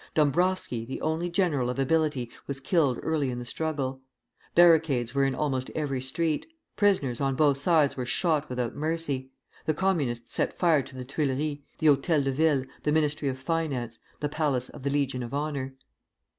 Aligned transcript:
Dombrowski, 0.15 0.83
the 0.83 0.99
only 1.01 1.29
general 1.29 1.69
of 1.69 1.77
ability, 1.77 2.31
was 2.47 2.59
killed 2.59 2.97
early 3.03 3.29
in 3.29 3.37
the 3.37 3.45
struggle. 3.45 4.01
Barricades 4.55 5.13
were 5.13 5.25
in 5.25 5.35
almost 5.35 5.69
every 5.75 6.01
street. 6.01 6.47
Prisoners 6.75 7.21
on 7.21 7.35
both 7.35 7.59
sides 7.59 7.95
were 7.95 8.05
shot 8.07 8.49
without 8.49 8.73
mercy. 8.73 9.29
The 9.67 9.75
Communists 9.75 10.33
set 10.33 10.53
fire 10.57 10.81
to 10.81 10.95
the 10.95 11.05
Tuileries, 11.05 11.59
the 11.77 11.85
Hôtel 11.85 12.23
de 12.23 12.31
Ville, 12.31 12.65
the 12.81 12.91
Ministry 12.91 13.29
of 13.29 13.37
Finance, 13.37 13.99
the 14.21 14.27
Palace 14.27 14.69
of 14.69 14.81
the 14.81 14.89
Legion 14.89 15.21
of 15.21 15.35
Honor. 15.35 15.75